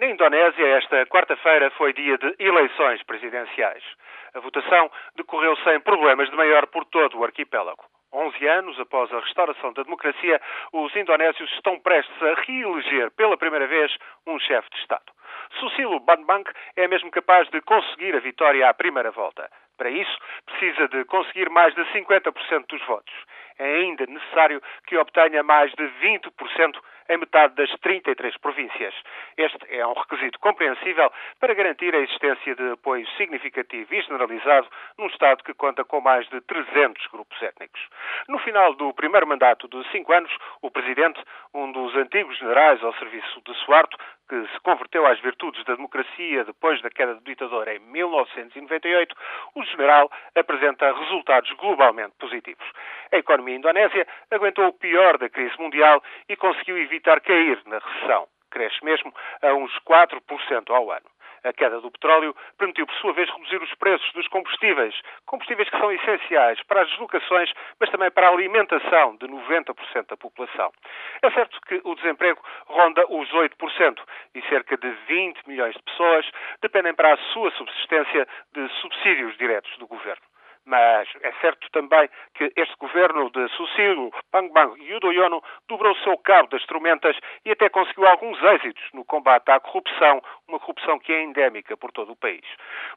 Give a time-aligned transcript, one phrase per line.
[0.00, 3.84] Na Indonésia, esta quarta-feira foi dia de eleições presidenciais.
[4.32, 7.84] A votação decorreu sem problemas de maior por todo o arquipélago.
[8.10, 10.40] 11 anos após a restauração da democracia,
[10.72, 13.94] os indonésios estão prestes a reeleger pela primeira vez
[14.26, 15.04] um chefe de Estado.
[15.58, 19.50] Susilo Banbang é mesmo capaz de conseguir a vitória à primeira volta.
[19.80, 23.14] Para isso, precisa de conseguir mais de 50% dos votos.
[23.58, 28.94] É ainda necessário que obtenha mais de 20% em metade das 33 províncias.
[29.38, 35.06] Este é um requisito compreensível para garantir a existência de apoio significativo e generalizado num
[35.06, 37.80] Estado que conta com mais de 300 grupos étnicos.
[38.28, 41.20] No final do primeiro mandato de cinco anos, o Presidente,
[41.54, 43.96] um dos antigos generais ao serviço de Suarto,
[44.30, 49.16] que se converteu às virtudes da democracia depois da queda do ditador em 1998,
[49.56, 52.64] o general apresenta resultados globalmente positivos.
[53.12, 58.28] A economia indonésia aguentou o pior da crise mundial e conseguiu evitar cair na recessão.
[58.52, 59.12] Cresce mesmo
[59.42, 61.06] a uns 4% ao ano.
[61.42, 64.94] A queda do petróleo permitiu, por sua vez, reduzir os preços dos combustíveis,
[65.26, 70.16] combustíveis que são essenciais para as deslocações, mas também para a alimentação de 90% da
[70.16, 70.70] população.
[71.22, 73.98] É certo que o desemprego ronda os 8%
[74.34, 76.28] e cerca de 20 milhões de pessoas
[76.60, 80.29] dependem para a sua subsistência de subsídios diretos do governo.
[80.66, 86.16] Mas é certo também que este governo de Susilo, Pangbang e Yudhoyono dobrou o seu
[86.18, 91.12] cabo das tormentas e até conseguiu alguns êxitos no combate à corrupção, uma corrupção que
[91.12, 92.44] é endémica por todo o país.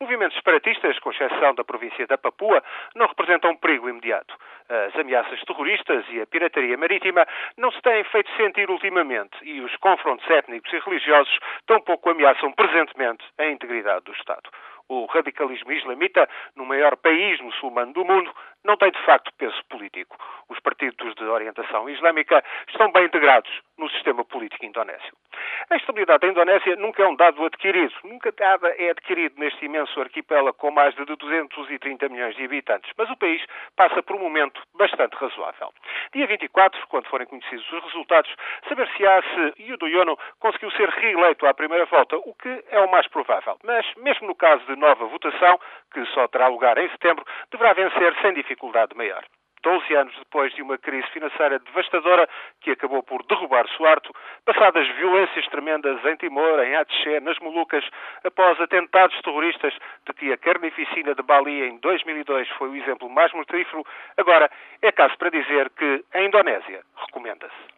[0.00, 2.62] Movimentos separatistas, com exceção da província da Papua,
[2.94, 4.34] não representam um perigo imediato.
[4.68, 9.76] As ameaças terroristas e a pirataria marítima não se têm feito sentir ultimamente e os
[9.76, 14.48] confrontos étnicos e religiosos tampouco ameaçam presentemente a integridade do Estado
[14.90, 20.16] o radicalismo islamita no maior país muçulmano do mundo não tem de facto peso político.
[20.48, 23.50] Os partidos de orientação islâmica estão bem integrados
[23.80, 25.12] no sistema político indonésio.
[25.70, 27.94] A estabilidade da Indonésia nunca é um dado adquirido.
[28.04, 32.90] Nunca nada é adquirido neste imenso arquipélago com mais de 230 milhões de habitantes.
[32.96, 33.42] Mas o país
[33.76, 35.72] passa por um momento bastante razoável.
[36.12, 38.30] Dia 24, quando forem conhecidos os resultados,
[38.68, 43.56] saber-se-á se Yudhoyono conseguiu ser reeleito à primeira volta, o que é o mais provável.
[43.64, 45.58] Mas, mesmo no caso de nova votação,
[45.92, 49.24] que só terá lugar em setembro, deverá vencer sem dificuldade maior.
[49.62, 52.28] 12 anos depois de uma crise financeira devastadora
[52.60, 54.12] que acabou por derrubar Suarto,
[54.44, 57.84] passadas violências tremendas em Timor, em Atché, nas Molucas,
[58.24, 59.74] após atentados terroristas
[60.06, 63.84] de que a carnificina de Bali em 2002 foi o exemplo mais mortífero,
[64.16, 64.50] agora
[64.82, 67.70] é caso para dizer que a Indonésia recomenda-se.